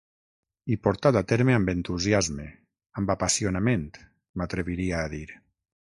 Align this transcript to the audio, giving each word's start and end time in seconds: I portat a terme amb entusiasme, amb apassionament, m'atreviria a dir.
I 0.75 0.77
portat 0.85 1.17
a 1.19 1.23
terme 1.31 1.53
amb 1.57 1.69
entusiasme, 1.73 2.47
amb 3.03 3.15
apassionament, 3.17 3.87
m'atreviria 4.43 5.03
a 5.03 5.13
dir. 5.19 5.25